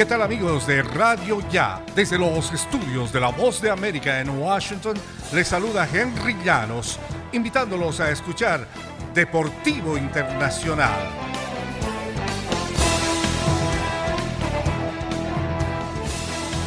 [0.00, 1.84] ¿Qué tal amigos de Radio Ya?
[1.94, 4.96] Desde los estudios de La Voz de América en Washington,
[5.30, 6.98] les saluda Henry Llanos,
[7.32, 8.66] invitándolos a escuchar
[9.12, 11.29] Deportivo Internacional.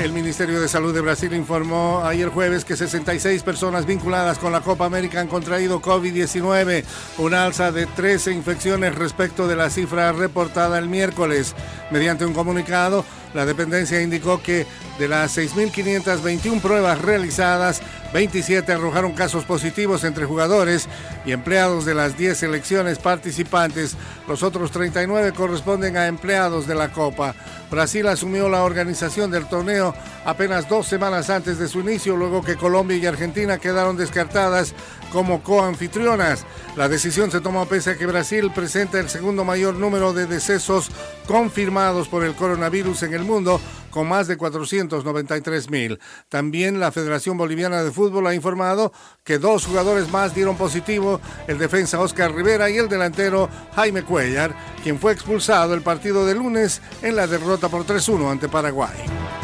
[0.00, 4.60] El Ministerio de Salud de Brasil informó ayer jueves que 66 personas vinculadas con la
[4.60, 6.84] Copa América han contraído COVID-19,
[7.18, 11.54] una alza de 13 infecciones respecto de la cifra reportada el miércoles.
[11.92, 14.66] Mediante un comunicado, la dependencia indicó que
[14.98, 17.80] de las 6.521 pruebas realizadas,
[18.12, 20.88] 27 arrojaron casos positivos entre jugadores
[21.24, 23.96] y empleados de las 10 selecciones participantes.
[24.28, 27.34] Los otros 39 corresponden a empleados de la Copa.
[27.70, 32.56] Brasil asumió la organización del torneo apenas dos semanas antes de su inicio, luego que
[32.56, 34.74] Colombia y Argentina quedaron descartadas
[35.12, 36.44] como coanfitrionas.
[36.76, 40.90] La decisión se tomó pese a que Brasil presenta el segundo mayor número de decesos
[41.26, 43.60] confirmados por el coronavirus en el mundo,
[43.90, 46.00] con más de 493 mil.
[46.28, 51.58] También la Federación Boliviana de Fútbol ha informado que dos jugadores más dieron positivo, el
[51.58, 56.82] defensa Oscar Rivera y el delantero Jaime Cuellar, quien fue expulsado el partido de lunes
[57.02, 59.43] en la derrota por 3-1 ante Paraguay.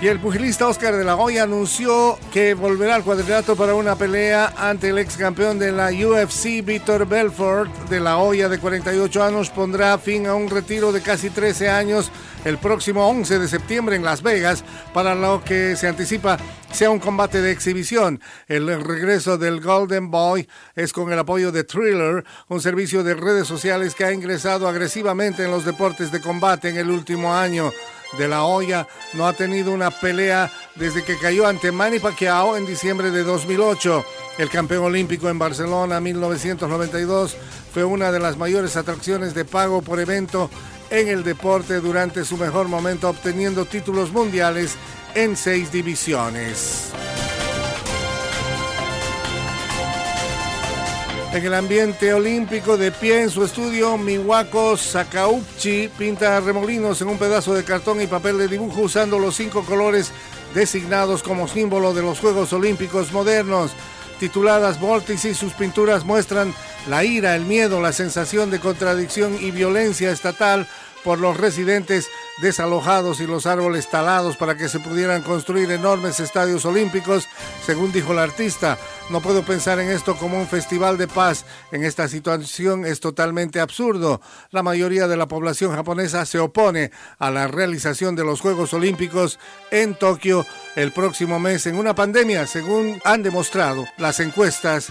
[0.00, 4.52] Y el pugilista Oscar de la Hoya anunció que volverá al cuadrilátero para una pelea
[4.56, 7.68] ante el ex campeón de la UFC, Víctor Belfort.
[7.88, 12.12] De la Hoya, de 48 años, pondrá fin a un retiro de casi 13 años
[12.44, 14.62] el próximo 11 de septiembre en Las Vegas,
[14.94, 16.38] para lo que se anticipa
[16.70, 18.20] sea un combate de exhibición.
[18.46, 23.48] El regreso del Golden Boy es con el apoyo de Thriller, un servicio de redes
[23.48, 27.72] sociales que ha ingresado agresivamente en los deportes de combate en el último año
[28.16, 32.66] de la Hoya no ha tenido una pelea desde que cayó ante Manny Pacquiao en
[32.66, 34.04] diciembre de 2008.
[34.38, 37.36] El campeón olímpico en Barcelona 1992
[37.72, 40.50] fue una de las mayores atracciones de pago por evento
[40.90, 44.76] en el deporte durante su mejor momento obteniendo títulos mundiales
[45.14, 46.87] en seis divisiones.
[51.30, 57.18] En el ambiente olímpico, de pie en su estudio, Miwako Sakauchi pinta remolinos en un
[57.18, 60.10] pedazo de cartón y papel de dibujo usando los cinco colores
[60.54, 63.72] designados como símbolo de los Juegos Olímpicos modernos.
[64.18, 66.54] Tituladas Vórtice, sus pinturas muestran
[66.88, 70.66] la ira, el miedo, la sensación de contradicción y violencia estatal
[71.04, 72.08] por los residentes
[72.40, 77.28] desalojados y los árboles talados para que se pudieran construir enormes estadios olímpicos,
[77.64, 78.78] según dijo el artista.
[79.10, 81.44] No puedo pensar en esto como un festival de paz.
[81.72, 84.20] En esta situación es totalmente absurdo.
[84.50, 89.38] La mayoría de la población japonesa se opone a la realización de los Juegos Olímpicos
[89.70, 94.90] en Tokio el próximo mes en una pandemia, según han demostrado las encuestas.